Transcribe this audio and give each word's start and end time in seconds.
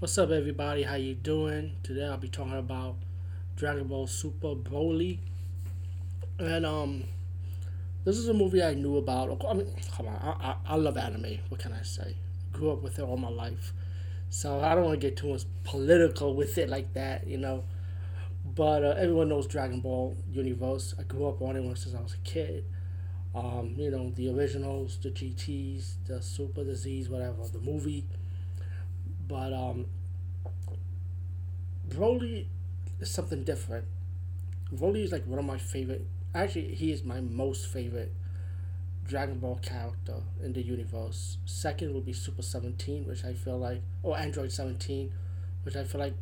What's 0.00 0.16
up, 0.16 0.30
everybody? 0.30 0.84
How 0.84 0.94
you 0.94 1.16
doing? 1.16 1.72
Today 1.82 2.06
I'll 2.06 2.16
be 2.16 2.28
talking 2.28 2.56
about 2.56 2.94
Dragon 3.56 3.88
Ball 3.88 4.06
Super 4.06 4.54
Broly, 4.54 5.18
and 6.38 6.64
um, 6.64 7.02
this 8.04 8.16
is 8.16 8.28
a 8.28 8.32
movie 8.32 8.62
I 8.62 8.74
knew 8.74 8.98
about. 8.98 9.44
I 9.44 9.54
mean, 9.54 9.66
come 9.96 10.06
on, 10.06 10.14
I, 10.14 10.50
I, 10.50 10.56
I 10.68 10.76
love 10.76 10.96
anime. 10.96 11.38
What 11.48 11.58
can 11.58 11.72
I 11.72 11.82
say? 11.82 12.14
Grew 12.52 12.70
up 12.70 12.80
with 12.80 13.00
it 13.00 13.02
all 13.02 13.16
my 13.16 13.28
life, 13.28 13.72
so 14.30 14.60
I 14.60 14.76
don't 14.76 14.84
want 14.84 15.00
to 15.00 15.04
get 15.04 15.16
too 15.16 15.32
much 15.32 15.42
political 15.64 16.32
with 16.32 16.58
it 16.58 16.68
like 16.68 16.94
that, 16.94 17.26
you 17.26 17.38
know. 17.38 17.64
But 18.44 18.84
uh, 18.84 18.94
everyone 18.96 19.30
knows 19.30 19.48
Dragon 19.48 19.80
Ball 19.80 20.16
Universe. 20.30 20.94
I 20.96 21.02
grew 21.02 21.26
up 21.26 21.42
on 21.42 21.56
it 21.56 21.76
since 21.76 21.96
I 21.96 22.00
was 22.00 22.14
a 22.14 22.18
kid. 22.18 22.66
Um, 23.34 23.74
you 23.76 23.90
know, 23.90 24.10
the 24.10 24.32
originals, 24.32 24.96
the 25.02 25.10
GTs, 25.10 25.94
the 26.06 26.22
Super, 26.22 26.62
Zs, 26.62 27.10
whatever, 27.10 27.48
the 27.52 27.58
movie 27.58 28.04
but 29.28 29.52
um, 29.52 29.86
Broly 31.88 32.46
is 33.00 33.10
something 33.10 33.44
different. 33.44 33.84
Broly 34.74 35.04
is 35.04 35.12
like 35.12 35.26
one 35.26 35.38
of 35.38 35.44
my 35.44 35.58
favorite. 35.58 36.06
Actually, 36.34 36.74
he 36.74 36.92
is 36.92 37.04
my 37.04 37.20
most 37.20 37.66
favorite 37.68 38.12
Dragon 39.06 39.38
Ball 39.38 39.58
character 39.62 40.16
in 40.42 40.52
the 40.52 40.62
universe. 40.62 41.38
Second 41.46 41.94
would 41.94 42.04
be 42.04 42.12
Super 42.12 42.42
Seventeen, 42.42 43.06
which 43.06 43.24
I 43.24 43.32
feel 43.32 43.58
like, 43.58 43.82
or 44.02 44.18
Android 44.18 44.52
Seventeen, 44.52 45.12
which 45.62 45.76
I 45.76 45.84
feel 45.84 46.00
like 46.00 46.14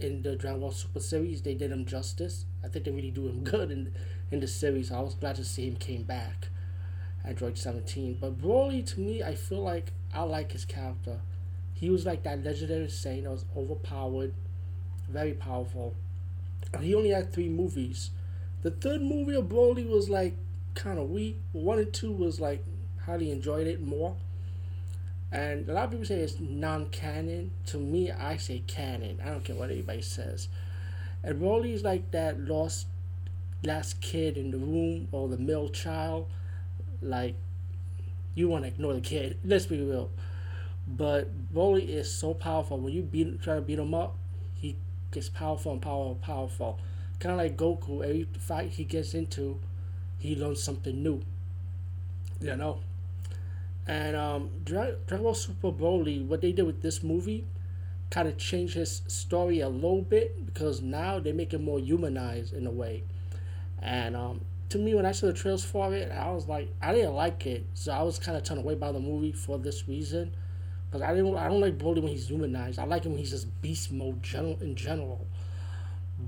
in 0.00 0.22
the 0.22 0.36
Dragon 0.36 0.60
Ball 0.60 0.72
Super 0.72 1.00
series 1.00 1.42
they 1.42 1.54
did 1.54 1.70
him 1.70 1.84
justice. 1.84 2.46
I 2.62 2.68
think 2.68 2.84
they 2.84 2.90
really 2.90 3.10
do 3.10 3.28
him 3.28 3.44
good 3.44 3.70
in 3.70 3.92
in 4.30 4.40
the 4.40 4.48
series. 4.48 4.90
I 4.90 5.00
was 5.00 5.14
glad 5.14 5.36
to 5.36 5.44
see 5.44 5.66
him 5.66 5.76
came 5.76 6.04
back. 6.04 6.48
Android 7.24 7.56
Seventeen, 7.56 8.18
but 8.20 8.38
Broly 8.38 8.86
to 8.94 9.00
me, 9.00 9.22
I 9.22 9.34
feel 9.34 9.62
like 9.62 9.92
I 10.12 10.22
like 10.22 10.52
his 10.52 10.64
character. 10.64 11.20
He 11.74 11.90
was 11.90 12.06
like 12.06 12.22
that 12.22 12.42
legendary 12.42 12.86
Saiyan 12.86 13.24
that 13.24 13.30
was 13.30 13.44
overpowered, 13.56 14.32
very 15.08 15.32
powerful. 15.32 15.94
And 16.72 16.84
he 16.84 16.94
only 16.94 17.10
had 17.10 17.32
three 17.32 17.48
movies. 17.48 18.10
The 18.62 18.70
third 18.70 19.02
movie 19.02 19.34
of 19.34 19.44
Broly 19.44 19.86
was 19.86 20.08
like 20.08 20.34
kind 20.74 20.98
of 20.98 21.10
weak. 21.10 21.40
One 21.52 21.78
and 21.78 21.92
two 21.92 22.12
was 22.12 22.40
like 22.40 22.64
highly 23.04 23.30
enjoyed 23.30 23.66
it 23.66 23.82
more. 23.82 24.16
And 25.30 25.68
a 25.68 25.72
lot 25.72 25.84
of 25.86 25.90
people 25.90 26.06
say 26.06 26.20
it's 26.20 26.38
non-canon. 26.38 27.50
To 27.66 27.78
me, 27.78 28.10
I 28.10 28.36
say 28.36 28.62
canon. 28.66 29.20
I 29.22 29.30
don't 29.30 29.44
care 29.44 29.56
what 29.56 29.70
anybody 29.70 30.00
says. 30.00 30.48
And 31.22 31.40
Broly's 31.40 31.82
like 31.82 32.12
that 32.12 32.40
lost 32.40 32.86
last 33.64 34.00
kid 34.00 34.36
in 34.36 34.50
the 34.50 34.58
room 34.58 35.08
or 35.10 35.28
the 35.28 35.38
middle 35.38 35.70
child. 35.70 36.26
Like, 37.02 37.34
you 38.34 38.48
want 38.48 38.64
to 38.64 38.68
ignore 38.68 38.94
the 38.94 39.00
kid. 39.00 39.38
Let's 39.44 39.66
be 39.66 39.82
real. 39.82 40.10
But 40.86 41.52
Broly 41.52 41.88
is 41.88 42.12
so 42.12 42.34
powerful. 42.34 42.78
When 42.78 42.92
you 42.92 43.02
beat 43.02 43.40
try 43.42 43.54
to 43.56 43.60
beat 43.60 43.78
him 43.78 43.94
up, 43.94 44.16
he 44.54 44.76
gets 45.10 45.28
powerful 45.28 45.72
and 45.72 45.80
powerful, 45.80 46.12
and 46.12 46.20
powerful. 46.20 46.78
Kind 47.18 47.32
of 47.32 47.38
like 47.38 47.56
Goku. 47.56 48.02
Every 48.04 48.28
fight 48.38 48.70
he 48.70 48.84
gets 48.84 49.14
into, 49.14 49.58
he 50.18 50.36
learns 50.36 50.62
something 50.62 51.02
new. 51.02 51.22
You 52.40 52.56
know. 52.56 52.80
And 53.86 54.16
um, 54.16 54.50
Dragon 54.64 54.96
Ball 55.08 55.34
Super 55.34 55.70
Broly, 55.70 56.26
what 56.26 56.40
they 56.40 56.52
did 56.52 56.64
with 56.64 56.80
this 56.80 57.02
movie, 57.02 57.46
kind 58.10 58.28
of 58.28 58.38
changed 58.38 58.74
his 58.74 59.02
story 59.08 59.60
a 59.60 59.68
little 59.68 60.02
bit 60.02 60.46
because 60.46 60.80
now 60.80 61.18
they 61.18 61.32
make 61.32 61.52
him 61.52 61.64
more 61.64 61.78
humanized 61.78 62.54
in 62.54 62.66
a 62.66 62.70
way. 62.70 63.02
And 63.82 64.16
um, 64.16 64.40
to 64.70 64.78
me, 64.78 64.94
when 64.94 65.04
I 65.04 65.12
saw 65.12 65.26
the 65.26 65.32
trails 65.32 65.64
for 65.64 65.94
it, 65.94 66.10
I 66.10 66.30
was 66.30 66.48
like, 66.48 66.72
I 66.80 66.94
didn't 66.94 67.14
like 67.14 67.46
it, 67.46 67.66
so 67.74 67.92
I 67.92 68.02
was 68.02 68.18
kind 68.18 68.36
of 68.36 68.44
turned 68.44 68.60
away 68.60 68.74
by 68.74 68.92
the 68.92 69.00
movie 69.00 69.32
for 69.32 69.58
this 69.58 69.86
reason. 69.86 70.32
Cause 70.92 71.02
I 71.02 71.12
didn't, 71.14 71.36
I 71.36 71.48
don't 71.48 71.60
like 71.60 71.76
Broly 71.76 72.00
when 72.00 72.12
he's 72.12 72.28
humanized. 72.28 72.78
I 72.78 72.84
like 72.84 73.04
him 73.04 73.12
when 73.12 73.18
he's 73.18 73.30
just 73.30 73.60
beast 73.62 73.90
mode 73.90 74.22
general 74.22 74.58
in 74.60 74.76
general. 74.76 75.26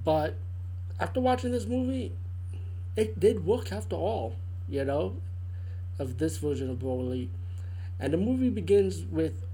But 0.04 0.36
after 0.98 1.20
watching 1.20 1.52
this 1.52 1.66
movie, 1.66 2.12
it 2.96 3.20
did 3.20 3.46
work 3.46 3.70
after 3.70 3.94
all. 3.94 4.36
You 4.68 4.84
know, 4.84 5.16
of 5.98 6.18
this 6.18 6.38
version 6.38 6.70
of 6.70 6.78
Broly, 6.78 7.28
and 8.00 8.12
the 8.12 8.16
movie 8.16 8.50
begins 8.50 9.02
with 9.04 9.44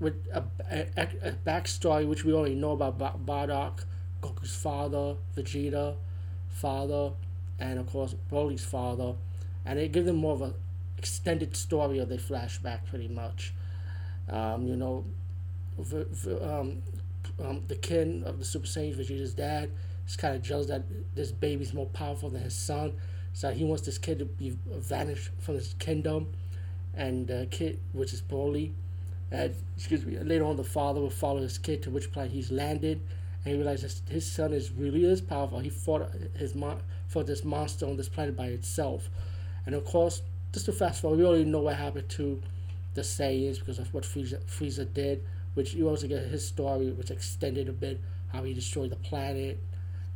with 0.00 0.26
a, 0.32 0.44
a, 0.70 1.08
a 1.22 1.32
backstory 1.46 2.06
which 2.06 2.24
we 2.24 2.32
already 2.32 2.54
know 2.54 2.72
about 2.72 2.98
Bardock, 2.98 3.84
Goku's 4.22 4.54
father, 4.54 5.16
Vegeta, 5.36 5.96
father, 6.48 7.12
and 7.58 7.78
of 7.78 7.86
course 7.86 8.14
Broly's 8.30 8.64
father, 8.64 9.14
and 9.64 9.78
it 9.78 9.92
gives 9.92 10.06
them 10.06 10.16
more 10.16 10.34
of 10.34 10.42
a 10.42 10.54
extended 10.98 11.56
story 11.56 11.98
of 11.98 12.08
the 12.08 12.16
flashback 12.16 12.84
pretty 12.86 13.08
much. 13.08 13.52
Um, 14.28 14.66
you 14.66 14.76
know, 14.76 15.04
v- 15.78 16.06
v- 16.10 16.40
um, 16.40 16.82
um, 17.42 17.62
the 17.68 17.76
kin 17.76 18.24
of 18.24 18.38
the 18.38 18.44
Super 18.44 18.66
Saiyan, 18.66 18.96
Vegeta's 18.96 19.34
dad, 19.34 19.70
is 20.06 20.16
kind 20.16 20.34
of 20.34 20.42
jealous 20.42 20.66
that 20.66 20.82
this 21.14 21.30
baby's 21.30 21.72
more 21.72 21.86
powerful 21.86 22.30
than 22.30 22.42
his 22.42 22.54
son. 22.54 22.94
So 23.32 23.50
he 23.50 23.64
wants 23.64 23.84
this 23.84 23.98
kid 23.98 24.18
to 24.18 24.24
be 24.24 24.56
vanished 24.66 25.30
from 25.38 25.54
his 25.54 25.74
kingdom. 25.78 26.28
And 26.94 27.26
the 27.28 27.46
kid, 27.50 27.78
which 27.92 28.12
is 28.12 28.20
Broly, 28.20 28.72
and 29.30 29.54
excuse 29.76 30.04
me, 30.04 30.18
later 30.18 30.44
on 30.44 30.56
the 30.56 30.64
father 30.64 31.00
will 31.00 31.10
follow 31.10 31.40
his 31.42 31.58
kid 31.58 31.82
to 31.84 31.90
which 31.90 32.10
planet 32.10 32.32
he's 32.32 32.50
landed. 32.50 33.00
And 33.44 33.52
he 33.52 33.54
realizes 33.54 34.02
his 34.08 34.30
son 34.30 34.52
is 34.52 34.72
really 34.72 35.04
is 35.04 35.20
powerful. 35.20 35.60
He 35.60 35.70
fought 35.70 36.10
his 36.36 36.54
mon- 36.54 36.80
fought 37.06 37.26
this 37.26 37.44
monster 37.44 37.86
on 37.86 37.96
this 37.96 38.08
planet 38.08 38.36
by 38.36 38.46
itself. 38.46 39.08
And 39.66 39.74
of 39.74 39.84
course, 39.84 40.22
just 40.52 40.64
to 40.66 40.72
fast 40.72 41.02
forward, 41.02 41.18
we 41.18 41.24
already 41.24 41.44
know 41.44 41.60
what 41.60 41.76
happened 41.76 42.08
to 42.10 42.42
the 42.94 43.02
Saiyans 43.02 43.58
because 43.58 43.78
of 43.78 43.92
what 43.92 44.04
Frieza, 44.04 44.42
Frieza 44.44 44.92
did, 44.92 45.24
which 45.54 45.74
you 45.74 45.88
also 45.88 46.06
get 46.06 46.24
his 46.24 46.46
story, 46.46 46.90
which 46.90 47.10
extended 47.10 47.68
a 47.68 47.72
bit 47.72 48.00
how 48.32 48.42
he 48.44 48.54
destroyed 48.54 48.90
the 48.90 48.96
planet. 48.96 49.58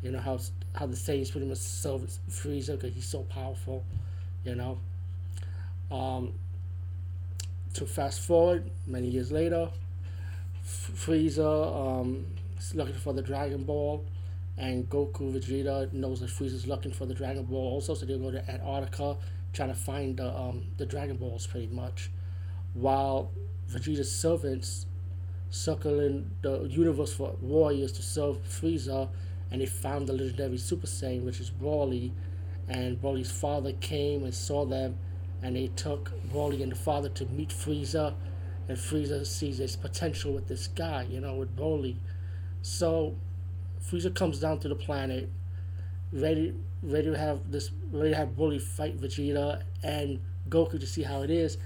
You 0.03 0.11
know 0.11 0.21
how 0.21 0.39
how 0.75 0.87
the 0.87 0.97
Saiyans 0.97 1.31
pretty 1.31 1.47
much 1.47 1.59
serve 1.59 2.11
Frieza 2.31 2.73
because 2.73 2.95
he's 2.95 3.09
so 3.09 3.23
powerful. 3.23 3.85
You 4.45 4.55
know. 4.55 4.79
Um, 5.91 6.33
to 7.75 7.87
fast 7.87 8.21
forward 8.21 8.71
many 8.87 9.09
years 9.09 9.33
later, 9.33 9.69
Frieza 10.65 12.01
um, 12.01 12.27
is 12.59 12.75
looking 12.75 12.95
for 12.95 13.13
the 13.13 13.23
Dragon 13.23 13.65
Ball, 13.65 14.05
and 14.57 14.89
Goku 14.89 15.33
Vegeta 15.33 15.93
knows 15.93 16.21
that 16.21 16.31
Frieza's 16.31 16.67
looking 16.67 16.93
for 16.93 17.07
the 17.07 17.15
Dragon 17.15 17.45
Ball 17.45 17.73
also, 17.73 17.95
so 17.95 18.07
they 18.07 18.17
go 18.19 18.31
to 18.31 18.51
Antarctica 18.51 19.17
trying 19.53 19.69
to 19.69 19.75
find 19.75 20.17
the 20.17 20.35
um, 20.35 20.65
the 20.79 20.87
Dragon 20.87 21.17
Balls 21.17 21.47
pretty 21.47 21.69
much 21.69 22.11
while 22.75 23.31
Vegeta's 23.71 24.11
servants 24.11 24.87
circling 25.51 26.31
the 26.43 26.63
universe 26.63 27.13
for 27.13 27.37
warriors 27.41 27.93
to 27.93 28.03
serve 28.03 28.43
Frieza, 28.45 29.09
and 29.51 29.61
they 29.61 29.67
found 29.67 30.07
the 30.07 30.13
legendary 30.13 30.57
Super 30.57 30.87
Saiyan, 30.87 31.25
which 31.25 31.41
is 31.41 31.51
Broly, 31.51 32.13
and 32.69 33.01
Broly's 33.01 33.31
father 33.31 33.73
came 33.73 34.25
and 34.25 34.35
saw 34.35 34.65
them, 34.65 34.97
and 35.43 35.57
they 35.57 35.67
took 35.69 36.13
Broly 36.33 36.63
and 36.63 36.73
the 36.73 36.77
father 36.77 37.11
to 37.11 37.27
meet 37.27 37.51
Frieza, 37.51 38.15
and 38.69 38.79
Frieza 38.79 39.27
sees 39.27 39.59
his 39.59 39.77
potential 39.77 40.33
with 40.33 40.49
this 40.49 40.69
guy, 40.69 41.07
you 41.11 41.21
know, 41.21 41.35
with 41.35 41.55
Broly. 41.55 41.97
So 42.63 43.17
Frieza 43.85 44.15
comes 44.15 44.41
down 44.41 44.61
to 44.61 44.69
the 44.69 44.75
planet, 44.75 45.31
ready 46.13 46.55
ready 46.83 47.11
to 47.11 47.17
have 47.17 47.51
this 47.51 47.71
ready 47.93 48.11
to 48.11 48.17
have 48.17 48.31
Broly 48.31 48.61
fight 48.61 49.01
Vegeta 49.01 49.63
and 49.83 50.21
Goku 50.49 50.81
to 50.81 50.87
see 50.87 51.03
how 51.03 51.23
it 51.23 51.31
is. 51.31 51.59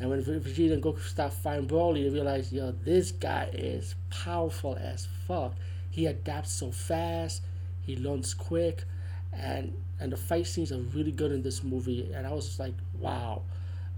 And 0.00 0.10
when 0.10 0.22
Vegeta 0.22 0.72
and 0.72 0.82
Goku 0.82 1.00
start 1.00 1.32
fighting 1.32 1.68
Broly, 1.68 2.04
they 2.04 2.10
realize, 2.10 2.52
yo, 2.52 2.72
this 2.84 3.12
guy 3.12 3.48
is 3.52 3.94
powerful 4.10 4.76
as 4.80 5.06
fuck. 5.26 5.54
He 5.90 6.06
adapts 6.06 6.52
so 6.52 6.72
fast, 6.72 7.42
he 7.82 7.96
learns 7.96 8.34
quick, 8.34 8.84
and 9.32 9.72
and 10.00 10.10
the 10.10 10.16
fight 10.16 10.46
scenes 10.46 10.72
are 10.72 10.80
really 10.80 11.12
good 11.12 11.30
in 11.30 11.42
this 11.42 11.62
movie. 11.62 12.12
And 12.12 12.26
I 12.26 12.32
was 12.32 12.46
just 12.46 12.58
like, 12.58 12.74
wow, 12.98 13.42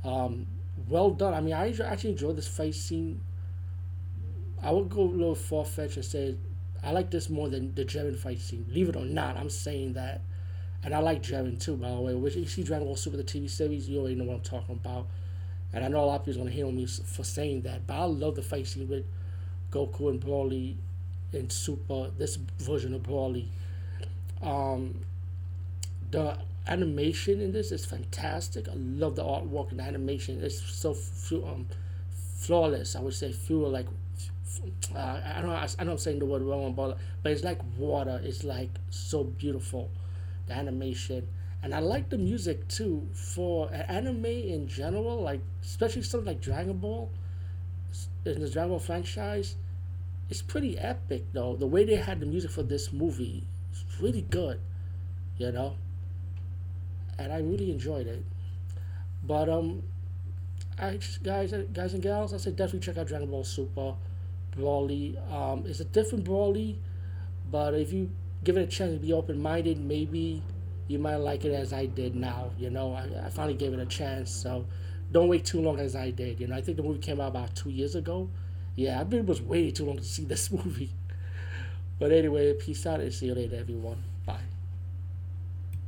um, 0.04 0.46
well 0.88 1.10
done. 1.10 1.32
I 1.32 1.40
mean, 1.40 1.54
I 1.54 1.70
actually 1.84 2.10
enjoyed 2.10 2.36
this 2.36 2.46
fight 2.46 2.74
scene. 2.74 3.20
I 4.62 4.70
would 4.70 4.90
go 4.90 5.02
a 5.02 5.04
little 5.04 5.34
far 5.34 5.64
fetched 5.64 5.96
and 5.96 6.04
say 6.04 6.36
I 6.82 6.92
like 6.92 7.10
this 7.10 7.28
more 7.28 7.48
than 7.48 7.74
the 7.74 7.84
Jiren 7.84 8.16
fight 8.16 8.38
scene. 8.38 8.62
Believe 8.62 8.90
it 8.90 8.96
or 8.96 9.04
not, 9.04 9.36
I'm 9.36 9.50
saying 9.50 9.94
that. 9.94 10.20
And 10.84 10.94
I 10.94 10.98
like 10.98 11.22
Jiren 11.22 11.58
too, 11.58 11.76
by 11.76 11.90
the 11.90 12.00
way. 12.00 12.14
Which 12.14 12.36
you 12.36 12.46
see 12.46 12.62
Dragon 12.62 12.86
Ball 12.86 12.96
Super 12.96 13.16
the 13.16 13.24
TV 13.24 13.50
series, 13.50 13.88
you 13.88 13.98
already 13.98 14.14
know 14.14 14.24
what 14.24 14.34
I'm 14.34 14.40
talking 14.42 14.74
about. 14.74 15.08
And 15.72 15.84
I 15.84 15.88
know 15.88 16.00
a 16.00 16.06
lot 16.06 16.20
of 16.20 16.26
people 16.26 16.40
are 16.40 16.44
gonna 16.44 16.56
hate 16.56 16.64
on 16.64 16.76
me 16.76 16.86
for 16.86 17.24
saying 17.24 17.62
that, 17.62 17.86
but 17.86 17.94
I 17.94 18.04
love 18.04 18.36
the 18.36 18.42
fight 18.42 18.66
scene 18.66 18.88
with 18.88 19.04
Goku 19.70 20.10
and 20.10 20.20
Broly 20.20 20.76
in 21.32 21.50
Super. 21.50 22.10
This 22.16 22.36
version 22.36 22.94
of 22.94 23.02
Broly. 23.02 23.46
Um, 24.42 25.00
the 26.10 26.38
animation 26.66 27.40
in 27.40 27.52
this 27.52 27.72
is 27.72 27.84
fantastic. 27.84 28.68
I 28.68 28.74
love 28.74 29.16
the 29.16 29.24
artwork 29.24 29.70
and 29.70 29.80
the 29.80 29.84
animation. 29.84 30.42
It's 30.42 30.62
so 30.62 30.96
um, 31.44 31.66
flawless. 32.38 32.96
I 32.96 33.00
would 33.00 33.14
say 33.14 33.32
feel 33.32 33.68
like 33.68 33.86
uh, 34.94 34.98
I 34.98 35.40
don't 35.40 35.50
know. 35.50 35.66
I 35.78 35.84
know 35.84 35.92
I'm 35.92 35.98
saying 35.98 36.18
the 36.18 36.26
word 36.26 36.42
wrong, 36.42 36.72
but 36.72 36.98
but 37.22 37.32
it's 37.32 37.44
like 37.44 37.60
water. 37.76 38.20
It's 38.24 38.44
like 38.44 38.70
so 38.90 39.24
beautiful. 39.24 39.90
The 40.46 40.54
animation 40.54 41.26
and 41.66 41.74
I 41.74 41.80
like 41.80 42.10
the 42.10 42.16
music 42.16 42.68
too 42.68 43.08
for 43.12 43.68
anime 43.72 44.24
in 44.24 44.68
general, 44.68 45.20
like 45.20 45.40
especially 45.64 46.02
something 46.02 46.28
like 46.28 46.40
Dragon 46.40 46.78
Ball 46.78 47.10
in 48.24 48.40
the 48.40 48.48
Dragon 48.48 48.70
Ball 48.70 48.78
franchise. 48.78 49.56
it's 50.30 50.42
pretty 50.42 50.78
epic 50.78 51.24
though. 51.32 51.56
The 51.56 51.66
way 51.66 51.84
they 51.84 51.96
had 51.96 52.20
the 52.20 52.26
music 52.26 52.52
for 52.52 52.62
this 52.62 52.92
movie 52.92 53.48
is 53.72 53.84
really 54.00 54.20
good, 54.20 54.60
you 55.38 55.50
know. 55.50 55.74
And 57.18 57.32
I 57.32 57.40
really 57.40 57.72
enjoyed 57.72 58.06
it. 58.06 58.24
But 59.24 59.48
um, 59.48 59.82
I 60.78 61.00
guys, 61.24 61.52
guys 61.72 61.94
and 61.94 62.00
gals, 62.00 62.32
I 62.32 62.36
say 62.36 62.52
definitely 62.52 62.78
check 62.78 62.96
out 62.96 63.08
Dragon 63.08 63.28
Ball 63.28 63.42
Super, 63.42 63.94
Broly. 64.56 65.18
Um, 65.34 65.64
it's 65.66 65.80
a 65.80 65.84
different 65.84 66.24
Broly, 66.24 66.76
but 67.50 67.74
if 67.74 67.92
you 67.92 68.08
give 68.44 68.56
it 68.56 68.62
a 68.62 68.68
chance 68.68 68.92
to 68.92 69.00
be 69.00 69.12
open 69.12 69.42
minded, 69.42 69.80
maybe 69.80 70.44
you 70.88 70.98
might 70.98 71.16
like 71.16 71.44
it 71.44 71.52
as 71.52 71.72
I 71.72 71.86
did 71.86 72.14
now. 72.14 72.50
You 72.58 72.70
know, 72.70 72.94
I, 72.94 73.26
I 73.26 73.30
finally 73.30 73.54
gave 73.54 73.72
it 73.72 73.80
a 73.80 73.86
chance, 73.86 74.30
so 74.30 74.66
don't 75.12 75.28
wait 75.28 75.44
too 75.44 75.60
long 75.60 75.78
as 75.80 75.96
I 75.96 76.10
did. 76.10 76.40
You 76.40 76.48
know, 76.48 76.56
I 76.56 76.60
think 76.60 76.76
the 76.76 76.82
movie 76.82 77.00
came 77.00 77.20
out 77.20 77.28
about 77.28 77.54
two 77.54 77.70
years 77.70 77.94
ago. 77.94 78.28
Yeah, 78.74 79.00
I've 79.00 79.10
been 79.10 79.26
was 79.26 79.40
way 79.40 79.70
too 79.70 79.84
long 79.86 79.96
to 79.96 80.04
see 80.04 80.24
this 80.24 80.50
movie. 80.52 80.90
But 81.98 82.12
anyway, 82.12 82.52
peace 82.54 82.86
out 82.86 83.00
and 83.00 83.12
see 83.12 83.26
you 83.26 83.34
later, 83.34 83.56
everyone. 83.56 84.02